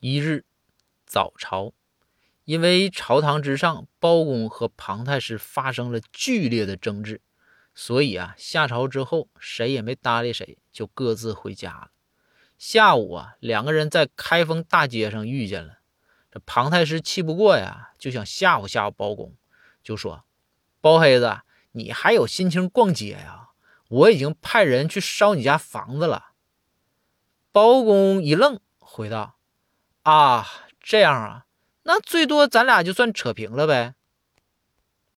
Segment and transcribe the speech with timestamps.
[0.00, 0.46] 一日
[1.04, 1.74] 早朝，
[2.46, 7.20] 因为朝堂之上，包公和庞太师发生了剧烈的争执，
[7.74, 11.90] 所以啊，下朝之后谁也没搭理谁，就各自回家了。
[12.56, 15.80] 下午啊，两个人在开封大街上遇见了。
[16.30, 19.36] 这庞太师气不过呀，就想吓唬吓唬包公，
[19.82, 20.24] 就说
[20.80, 21.40] ：“包黑子，
[21.72, 23.50] 你还有心情逛街呀？
[23.88, 26.32] 我已经派人去烧你家房子了。”
[27.52, 29.36] 包公一愣，回道。
[30.02, 30.46] 啊，
[30.80, 31.44] 这样啊，
[31.82, 33.94] 那最多咱俩就算扯平了呗。